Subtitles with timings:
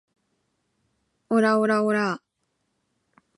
[1.29, 2.21] オラオラオラァ